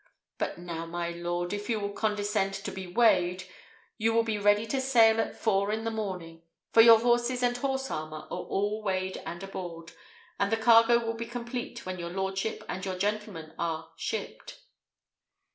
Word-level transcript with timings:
But 0.39 0.57
now, 0.57 0.87
my 0.87 1.11
lord, 1.11 1.53
if 1.53 1.69
you 1.69 1.79
will 1.79 1.93
condescend 1.93 2.55
to 2.55 2.71
be 2.71 2.87
weighed, 2.87 3.43
you 3.99 4.13
will 4.13 4.23
be 4.23 4.39
ready 4.39 4.65
to 4.65 4.81
sail 4.81 5.21
at 5.21 5.35
four 5.39 5.71
in 5.71 5.83
the 5.83 5.91
morning; 5.91 6.41
for 6.73 6.81
your 6.81 6.97
horses 7.01 7.43
and 7.43 7.55
horse 7.55 7.91
armour 7.91 8.21
are 8.31 8.43
all 8.47 8.81
weighed 8.81 9.21
and 9.27 9.43
aboard, 9.43 9.91
and 10.39 10.51
the 10.51 10.57
cargo 10.57 10.97
will 10.97 11.13
be 11.13 11.27
complete 11.27 11.85
when 11.85 11.99
your 11.99 12.09
lordship 12.09 12.63
and 12.67 12.83
your 12.83 12.97
gentleman 12.97 13.53
are 13.59 13.91
shipped." 13.95 14.63